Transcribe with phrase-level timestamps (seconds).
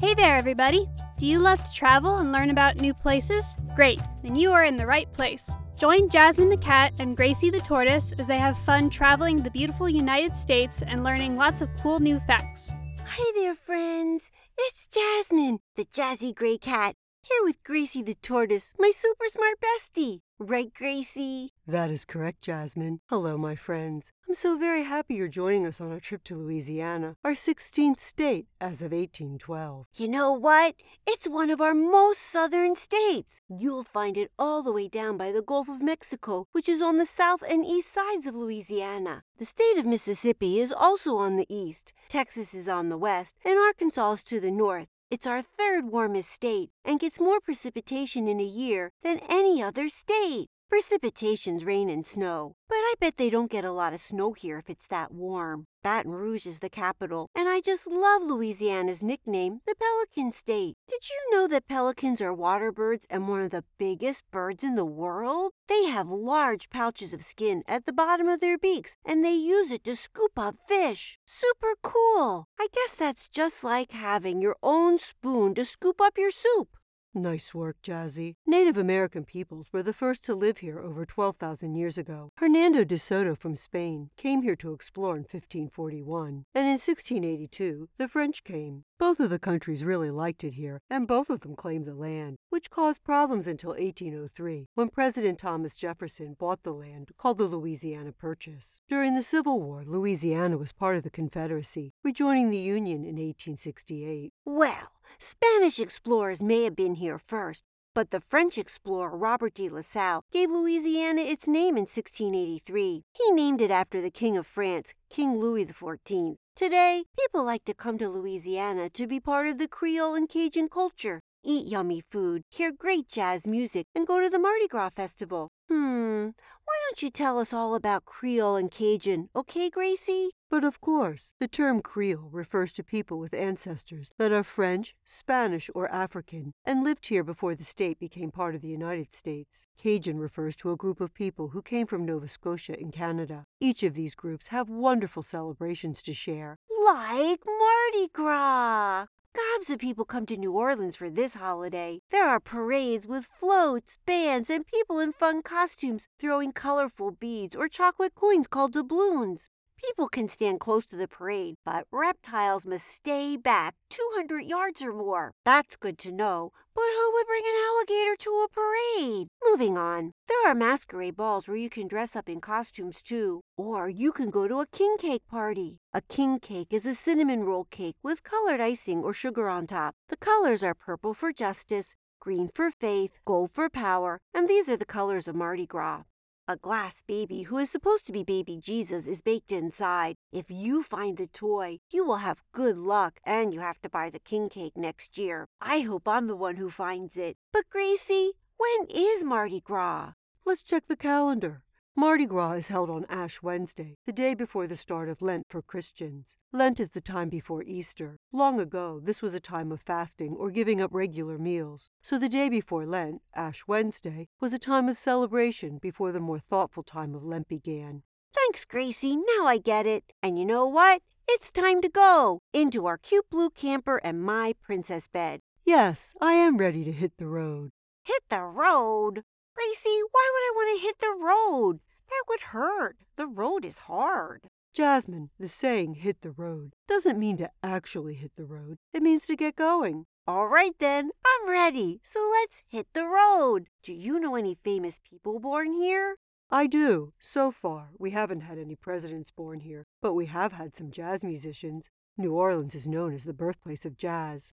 [0.00, 0.88] Hey there, everybody!
[1.18, 3.54] Do you love to travel and learn about new places?
[3.76, 5.48] Great, then you are in the right place.
[5.78, 9.88] Join Jasmine the cat and Gracie the tortoise as they have fun traveling the beautiful
[9.88, 12.72] United States and learning lots of cool new facts.
[13.06, 14.32] Hi there, friends.
[14.58, 20.20] It's Jasmine, the jazzy gray cat, here with Gracie the tortoise, my super smart bestie.
[20.38, 21.52] Right, Gracie?
[21.66, 23.00] That is correct, Jasmine.
[23.08, 24.12] Hello, my friends.
[24.28, 28.46] I'm so very happy you're joining us on our trip to Louisiana, our 16th state
[28.60, 29.86] as of 1812.
[29.94, 30.74] You know what?
[31.06, 33.40] It's one of our most southern states.
[33.48, 36.98] You'll find it all the way down by the Gulf of Mexico, which is on
[36.98, 39.22] the south and east sides of Louisiana.
[39.38, 43.56] The state of Mississippi is also on the east, Texas is on the west, and
[43.56, 44.88] Arkansas is to the north.
[45.14, 49.88] It's our third warmest state and gets more precipitation in a year than any other
[49.88, 50.48] state.
[50.74, 54.58] Precipitation's rain and snow, but I bet they don't get a lot of snow here
[54.58, 55.68] if it's that warm.
[55.84, 60.76] Baton Rouge is the capital, and I just love Louisiana's nickname, the Pelican State.
[60.88, 64.74] Did you know that pelicans are water birds and one of the biggest birds in
[64.74, 65.52] the world?
[65.68, 69.70] They have large pouches of skin at the bottom of their beaks, and they use
[69.70, 71.20] it to scoop up fish.
[71.24, 72.48] Super cool.
[72.58, 76.70] I guess that's just like having your own spoon to scoop up your soup.
[77.16, 78.34] Nice work, Jazzy.
[78.44, 82.32] Native American peoples were the first to live here over 12,000 years ago.
[82.38, 88.08] Hernando de Soto from Spain came here to explore in 1541, and in 1682 the
[88.08, 88.82] French came.
[88.98, 92.38] Both of the countries really liked it here, and both of them claimed the land,
[92.50, 98.10] which caused problems until 1803, when President Thomas Jefferson bought the land called the Louisiana
[98.10, 98.80] Purchase.
[98.88, 104.32] During the Civil War, Louisiana was part of the Confederacy, rejoining the Union in 1868.
[104.44, 107.62] Well, Spanish explorers may have been here first,
[107.94, 113.02] but the French explorer Robert de La Salle gave Louisiana its name in 1683.
[113.12, 116.36] He named it after the King of France, King Louis XIV.
[116.56, 120.68] Today, people like to come to Louisiana to be part of the Creole and Cajun
[120.68, 125.48] culture, eat yummy food, hear great jazz music, and go to the Mardi Gras festival.
[125.68, 126.30] Hmm,
[126.66, 130.30] why don't you tell us all about Creole and Cajun, okay, Gracie?
[130.50, 135.68] But of course, the term Creole refers to people with ancestors that are French, Spanish,
[135.74, 139.66] or African and lived here before the state became part of the United States.
[139.76, 143.44] Cajun refers to a group of people who came from Nova Scotia in Canada.
[143.60, 146.58] Each of these groups have wonderful celebrations to share.
[146.84, 149.06] Like Mardi Gras!
[149.34, 152.00] Gobs of people come to New Orleans for this holiday.
[152.10, 157.68] There are parades with floats, bands, and people in fun costumes throwing colorful beads or
[157.68, 159.48] chocolate coins called doubloons.
[159.88, 164.94] People can stand close to the parade, but reptiles must stay back 200 yards or
[164.94, 165.32] more.
[165.44, 166.52] That's good to know.
[166.74, 169.28] But who would bring an alligator to a parade?
[169.44, 170.12] Moving on.
[170.26, 173.42] There are masquerade balls where you can dress up in costumes too.
[173.58, 175.80] Or you can go to a king cake party.
[175.92, 179.94] A king cake is a cinnamon roll cake with colored icing or sugar on top.
[180.08, 184.78] The colors are purple for justice, green for faith, gold for power, and these are
[184.78, 186.04] the colors of Mardi Gras.
[186.46, 190.16] A glass baby who is supposed to be baby Jesus is baked inside.
[190.30, 194.10] If you find the toy, you will have good luck and you have to buy
[194.10, 195.46] the king cake next year.
[195.62, 197.38] I hope I'm the one who finds it.
[197.50, 200.12] But Gracie, when is Mardi Gras?
[200.44, 201.63] Let's check the calendar.
[201.96, 205.62] Mardi Gras is held on Ash Wednesday, the day before the start of Lent for
[205.62, 206.36] Christians.
[206.52, 208.16] Lent is the time before Easter.
[208.32, 211.90] Long ago, this was a time of fasting or giving up regular meals.
[212.02, 216.40] So the day before Lent, Ash Wednesday, was a time of celebration before the more
[216.40, 218.02] thoughtful time of Lent began.
[218.34, 219.14] Thanks, Gracie.
[219.14, 220.12] Now I get it.
[220.20, 221.00] And you know what?
[221.28, 225.38] It's time to go into our cute blue camper and my princess bed.
[225.64, 227.70] Yes, I am ready to hit the road.
[228.02, 229.22] Hit the road?
[229.54, 231.80] Gracie, why would I want to hit the road?
[232.08, 232.96] That would hurt.
[233.16, 234.48] The road is hard.
[234.74, 238.78] Jasmine, the saying hit the road doesn't mean to actually hit the road.
[238.92, 240.06] It means to get going.
[240.26, 242.00] All right then, I'm ready.
[242.02, 243.68] So let's hit the road.
[243.82, 246.16] Do you know any famous people born here?
[246.50, 247.12] I do.
[247.20, 251.22] So far, we haven't had any presidents born here, but we have had some jazz
[251.22, 251.88] musicians.
[252.16, 254.52] New Orleans is known as the birthplace of jazz.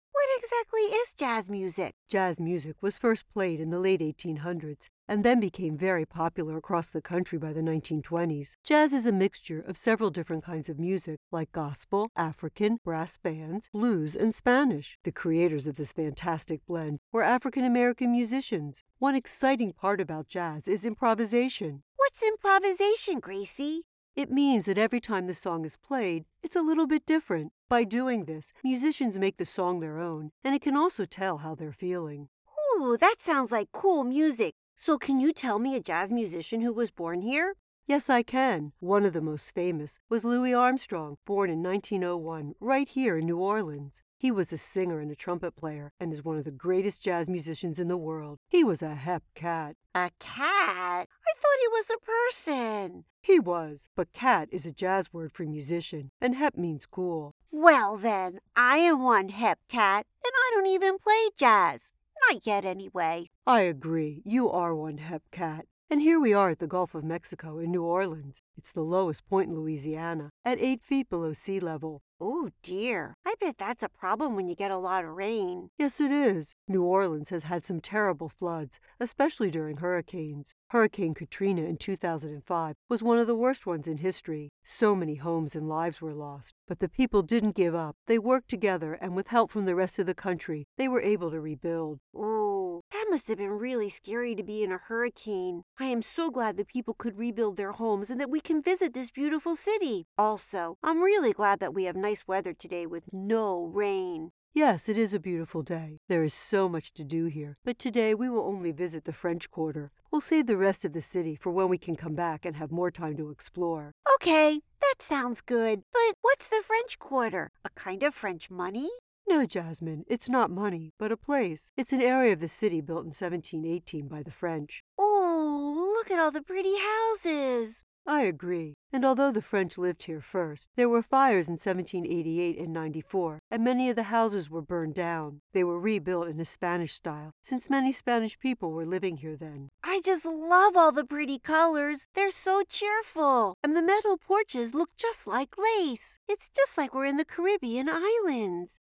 [0.47, 1.95] What exactly is jazz music?
[2.09, 6.87] Jazz music was first played in the late 1800s and then became very popular across
[6.87, 8.55] the country by the 1920s.
[8.63, 13.71] Jazz is a mixture of several different kinds of music, like gospel, African, brass bands,
[13.73, 14.97] blues, and Spanish.
[15.03, 18.85] The creators of this fantastic blend were African American musicians.
[19.01, 21.83] One exciting part about jazz is improvisation.
[21.97, 23.83] What's improvisation, Gracie?
[24.17, 27.53] It means that every time the song is played, it's a little bit different.
[27.69, 31.55] By doing this, musicians make the song their own, and it can also tell how
[31.55, 32.31] they're feeling.
[32.79, 34.55] Ooh, that sounds like cool music.
[34.75, 37.57] So, can you tell me a jazz musician who was born here?
[37.87, 38.73] Yes, I can.
[38.81, 43.39] One of the most famous was Louis Armstrong, born in 1901, right here in New
[43.39, 44.03] Orleans.
[44.19, 47.29] He was a singer and a trumpet player and is one of the greatest jazz
[47.29, 48.39] musicians in the world.
[48.49, 49.77] He was a hep cat.
[49.95, 51.09] A cat?
[51.09, 53.05] I thought he was a person.
[53.23, 57.35] He was, but cat is a jazz word for musician, and hep means cool.
[57.51, 61.93] Well, then, I am one hep cat, and I don't even play jazz.
[62.31, 63.29] Not yet, anyway.
[63.47, 64.23] I agree.
[64.25, 65.67] You are one hep cat.
[65.89, 68.43] And here we are at the Gulf of Mexico in New Orleans.
[68.57, 72.03] It's the lowest point in Louisiana, at eight feet below sea level.
[72.19, 75.69] Oh dear, I bet that's a problem when you get a lot of rain.
[75.79, 76.55] Yes, it is.
[76.67, 80.55] New Orleans has had some terrible floods, especially during hurricanes.
[80.71, 84.49] Hurricane Katrina in 2005 was one of the worst ones in history.
[84.65, 86.55] So many homes and lives were lost.
[86.67, 87.97] But the people didn't give up.
[88.07, 91.31] They worked together, and with help from the rest of the country, they were able
[91.31, 91.99] to rebuild.
[92.17, 95.63] Oh, that must have been really scary to be in a hurricane.
[95.79, 98.93] I am so glad the people could rebuild their homes and that we can visit
[98.93, 100.07] this beautiful city.
[100.19, 104.31] Also, I'm really glad that we have nice weather today with no rain.
[104.55, 105.99] Yes, it is a beautiful day.
[106.09, 109.51] There is so much to do here, but today we will only visit the French
[109.51, 109.91] Quarter.
[110.13, 112.71] We'll save the rest of the city for when we can come back and have
[112.71, 113.91] more time to explore.
[114.15, 115.83] Okay, that sounds good.
[115.93, 117.51] But what's the French Quarter?
[117.65, 118.89] A kind of French money?
[119.29, 121.73] No, Jasmine, it's not money, but a place.
[121.77, 124.85] It's an area of the city built in 1718 by the French.
[124.97, 127.85] Oh, look at all the pretty houses.
[128.09, 128.75] I agree.
[128.93, 133.65] And although the French lived here first, there were fires in 1788 and 94, and
[133.65, 135.41] many of the houses were burned down.
[135.53, 139.71] They were rebuilt in a Spanish style, since many Spanish people were living here then.
[139.83, 142.07] I just love all the pretty colors.
[142.15, 143.55] They're so cheerful.
[143.65, 146.21] And the metal porches look just like lace.
[146.29, 148.79] It's just like we're in the Caribbean islands.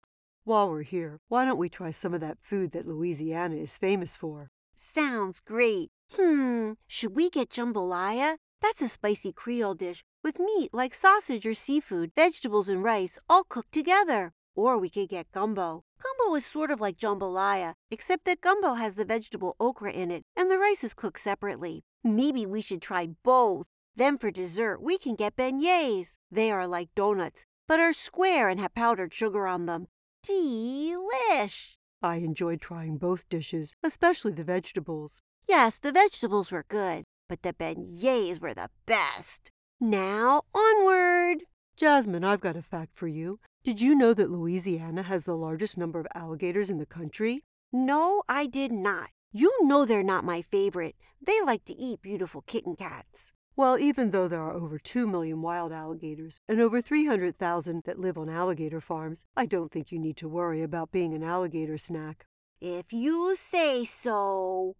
[0.44, 4.16] While we're here, why don't we try some of that food that Louisiana is famous
[4.16, 4.50] for?
[4.74, 5.90] Sounds great.
[6.12, 8.38] Hmm, should we get jambalaya?
[8.62, 13.42] That's a spicy Creole dish with meat like sausage or seafood, vegetables, and rice all
[13.42, 14.32] cooked together.
[14.54, 15.82] Or we could get gumbo.
[16.00, 20.22] Gumbo is sort of like jambalaya, except that gumbo has the vegetable okra in it
[20.36, 21.82] and the rice is cooked separately.
[22.04, 23.66] Maybe we should try both.
[23.96, 26.16] Then for dessert, we can get beignets.
[26.30, 29.88] They are like donuts, but are square and have powdered sugar on them.
[30.24, 31.74] Delish!
[32.00, 35.20] I enjoyed trying both dishes, especially the vegetables.
[35.48, 39.50] Yes, the vegetables were good but the beignets were the best.
[39.80, 41.44] Now, onward!
[41.76, 43.40] Jasmine, I've got a fact for you.
[43.64, 47.44] Did you know that Louisiana has the largest number of alligators in the country?
[47.72, 49.10] No, I did not.
[49.32, 50.94] You know they're not my favorite.
[51.24, 53.32] They like to eat beautiful kitten cats.
[53.54, 58.16] Well, even though there are over 2 million wild alligators and over 300,000 that live
[58.16, 62.26] on alligator farms, I don't think you need to worry about being an alligator snack.
[62.60, 64.76] If you say so.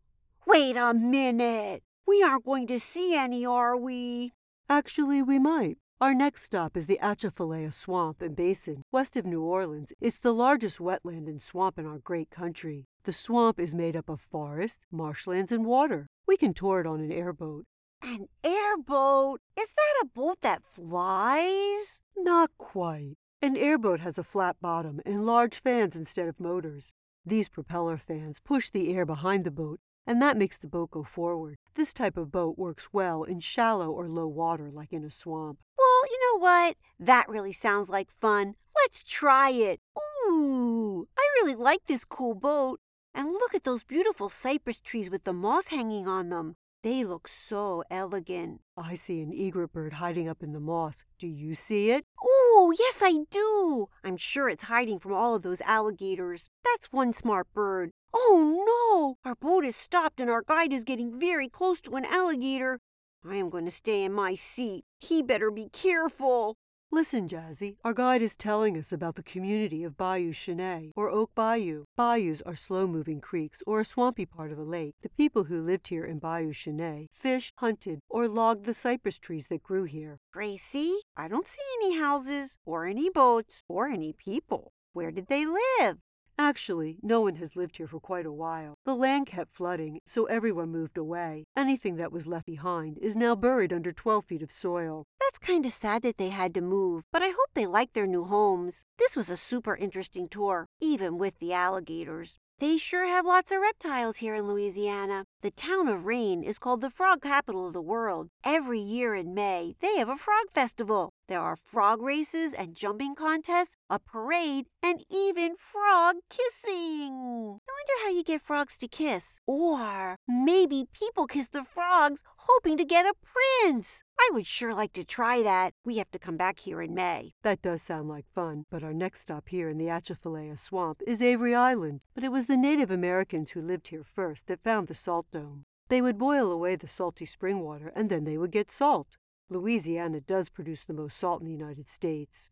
[0.46, 1.82] Wait a minute.
[2.12, 4.32] We aren't going to see any, are we?
[4.68, 5.78] Actually, we might.
[5.98, 9.94] Our next stop is the Atchafalaya Swamp and Basin, west of New Orleans.
[9.98, 12.84] It's the largest wetland and swamp in our great country.
[13.04, 16.06] The swamp is made up of forests, marshlands, and water.
[16.26, 17.64] We can tour it on an airboat.
[18.02, 19.40] An airboat?
[19.58, 22.02] Is that a boat that flies?
[22.14, 23.16] Not quite.
[23.40, 26.92] An airboat has a flat bottom and large fans instead of motors.
[27.24, 31.02] These propeller fans push the air behind the boat and that makes the boat go
[31.02, 31.56] forward.
[31.75, 35.58] This type of boat works well in shallow or low water, like in a swamp.
[35.78, 36.76] Well, you know what?
[36.99, 38.54] That really sounds like fun.
[38.82, 39.81] Let's try it.
[40.28, 42.81] Ooh, I really like this cool boat.
[43.14, 46.56] And look at those beautiful cypress trees with the moss hanging on them.
[46.82, 48.60] They look so elegant.
[48.76, 51.05] I see an egret bird hiding up in the moss.
[51.19, 52.05] Do you see it?
[52.54, 53.88] Oh, yes, I do.
[54.04, 56.50] I'm sure it's hiding from all of those alligators.
[56.62, 57.92] That's one smart bird.
[58.14, 59.30] Oh no!
[59.30, 62.78] Our boat is stopped and our guide is getting very close to an alligator.
[63.24, 64.84] I am going to stay in my seat.
[65.00, 66.58] He better be careful.
[66.94, 71.31] Listen, Jazzy, our guide is telling us about the community of Bayou Chene, or Oak
[71.34, 71.84] Bayou.
[71.96, 74.94] Bayous are slow-moving creeks or a swampy part of a lake.
[75.01, 79.46] The people who lived here in Bayou Chene fished, hunted, or logged the cypress trees
[79.46, 80.19] that grew here.
[80.34, 84.72] Gracie, I don't see any houses, or any boats, or any people.
[84.93, 85.96] Where did they live?
[86.39, 88.74] Actually, no one has lived here for quite a while.
[88.84, 91.44] The land kept flooding, so everyone moved away.
[91.56, 95.05] Anything that was left behind is now buried under 12 feet of soil.
[95.20, 98.06] That's kind of sad that they had to move, but I hope they like their
[98.06, 98.84] new homes.
[98.98, 102.39] This was a super interesting tour, even with the alligators.
[102.62, 105.24] They sure have lots of reptiles here in Louisiana.
[105.41, 108.29] The town of Rayne is called the frog capital of the world.
[108.44, 111.10] Every year in May, they have a frog festival.
[111.27, 117.13] There are frog races and jumping contests, a parade, and even frog kissing.
[117.13, 119.39] I wonder how you get frogs to kiss.
[119.46, 124.03] Or maybe people kiss the frogs hoping to get a prince.
[124.19, 125.75] I would sure like to try that.
[125.84, 127.34] We have to come back here in May.
[127.43, 131.20] That does sound like fun, but our next stop here in the Atchafalaya swamp is
[131.20, 132.01] Avery Island.
[132.15, 135.67] But it was the Native Americans who lived here first that found the salt dome.
[135.91, 139.19] They would boil away the salty spring water and then they would get salt.
[139.51, 142.49] Louisiana does produce the most salt in the United States.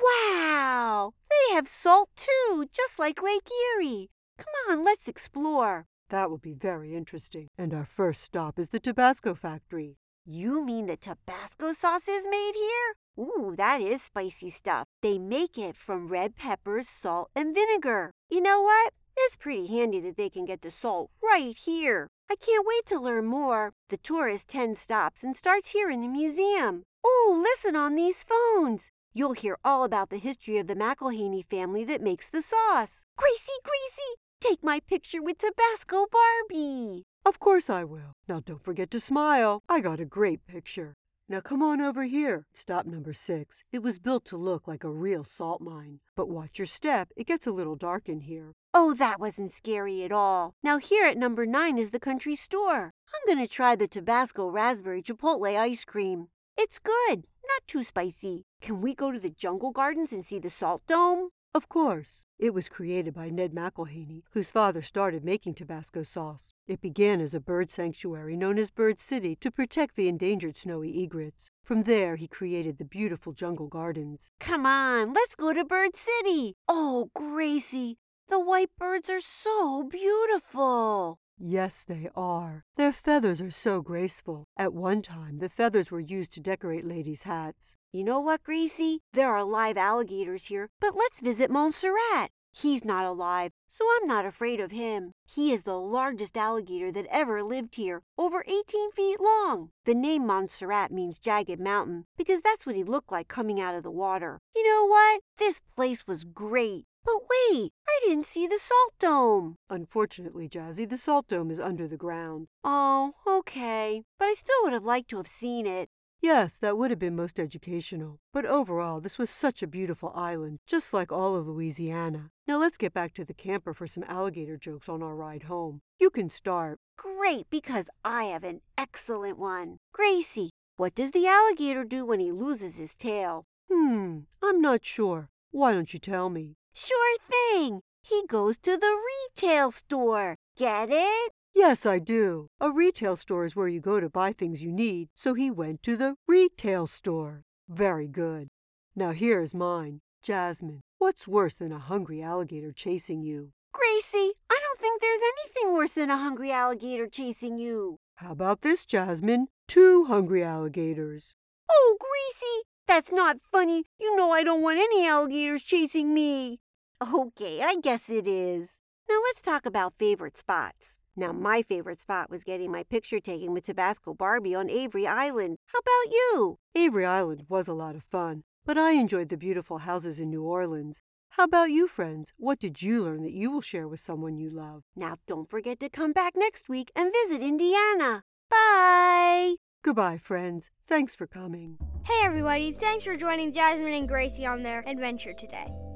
[0.00, 1.12] Wow!
[1.30, 4.10] They have salt too, just like Lake Erie.
[4.38, 5.86] Come on, let's explore.
[6.10, 7.48] That will be very interesting.
[7.58, 9.96] And our first stop is the Tabasco factory.
[10.24, 12.94] You mean the Tabasco sauce is made here?
[13.18, 14.86] Ooh, that is spicy stuff.
[15.00, 18.12] They make it from red peppers, salt, and vinegar.
[18.28, 18.92] You know what?
[19.16, 22.08] It's pretty handy that they can get the salt right here.
[22.30, 23.72] I can't wait to learn more.
[23.88, 26.82] The tour has 10 stops and starts here in the museum.
[27.04, 28.90] Oh, listen on these phones.
[29.18, 33.06] You'll hear all about the history of the McIlhenny family that makes the sauce.
[33.16, 37.04] Gracie, Gracie, take my picture with Tabasco Barbie.
[37.24, 38.12] Of course I will.
[38.28, 39.62] Now don't forget to smile.
[39.70, 40.96] I got a great picture.
[41.30, 42.44] Now come on over here.
[42.52, 43.64] Stop number six.
[43.72, 46.00] It was built to look like a real salt mine.
[46.14, 47.08] But watch your step.
[47.16, 48.52] It gets a little dark in here.
[48.74, 50.52] Oh, that wasn't scary at all.
[50.62, 52.92] Now here at number nine is the country store.
[53.14, 56.28] I'm going to try the Tabasco raspberry chipotle ice cream.
[56.58, 58.44] It's good, not too spicy.
[58.62, 61.28] Can we go to the jungle gardens and see the salt dome?
[61.54, 62.24] Of course.
[62.38, 66.52] It was created by Ned McIlhenny, whose father started making Tabasco sauce.
[66.66, 71.02] It began as a bird sanctuary known as Bird City to protect the endangered snowy
[71.02, 71.50] egrets.
[71.62, 74.30] From there, he created the beautiful jungle gardens.
[74.40, 76.56] Come on, let's go to Bird City.
[76.68, 77.96] Oh, Gracie,
[78.28, 81.18] the white birds are so beautiful.
[81.38, 82.64] Yes, they are.
[82.76, 84.46] Their feathers are so graceful.
[84.56, 87.76] At one time, the feathers were used to decorate ladies' hats.
[87.92, 89.00] You know what, Gracie?
[89.12, 92.30] There are live alligators here, but let's visit Montserrat.
[92.52, 95.12] He's not alive, so I'm not afraid of him.
[95.26, 99.72] He is the largest alligator that ever lived here, over 18 feet long.
[99.84, 103.82] The name Montserrat means jagged mountain because that's what he looked like coming out of
[103.82, 104.40] the water.
[104.54, 105.20] You know what?
[105.36, 106.86] This place was great.
[107.04, 107.20] But
[107.52, 109.56] wait, I didn't see the salt dome.
[109.70, 112.48] Unfortunately, Jazzy, the salt dome is under the ground.
[112.64, 114.02] Oh, okay.
[114.18, 115.88] But I still would have liked to have seen it.
[116.20, 118.18] Yes, that would have been most educational.
[118.32, 122.30] But overall, this was such a beautiful island, just like all of Louisiana.
[122.48, 125.82] Now let's get back to the camper for some alligator jokes on our ride home.
[126.00, 126.78] You can start.
[126.96, 129.76] Great, because I have an excellent one.
[129.92, 133.44] Gracie, what does the alligator do when he loses his tail?
[133.70, 135.28] Hmm, I'm not sure.
[135.50, 136.56] Why don't you tell me?
[136.78, 137.80] Sure thing.
[138.02, 140.36] He goes to the retail store.
[140.58, 141.32] Get it?
[141.54, 142.48] Yes, I do.
[142.60, 145.82] A retail store is where you go to buy things you need, so he went
[145.84, 147.44] to the retail store.
[147.66, 148.48] Very good.
[148.94, 150.00] Now here's mine.
[150.22, 153.52] Jasmine, what's worse than a hungry alligator chasing you?
[153.72, 157.96] Gracie, I don't think there's anything worse than a hungry alligator chasing you.
[158.16, 159.46] How about this, Jasmine?
[159.66, 161.32] Two hungry alligators.
[161.70, 163.84] Oh, Gracie, that's not funny.
[163.98, 166.60] You know I don't want any alligators chasing me.
[167.02, 168.80] Okay, I guess it is.
[169.08, 170.98] Now let's talk about favorite spots.
[171.14, 175.56] Now, my favorite spot was getting my picture taken with Tabasco Barbie on Avery Island.
[175.66, 176.58] How about you?
[176.74, 180.42] Avery Island was a lot of fun, but I enjoyed the beautiful houses in New
[180.42, 181.02] Orleans.
[181.30, 182.32] How about you, friends?
[182.38, 184.82] What did you learn that you will share with someone you love?
[184.94, 188.24] Now, don't forget to come back next week and visit Indiana.
[188.50, 189.56] Bye!
[189.82, 190.70] Goodbye, friends.
[190.86, 191.78] Thanks for coming.
[192.04, 192.72] Hey, everybody.
[192.72, 195.66] Thanks for joining Jasmine and Gracie on their adventure today.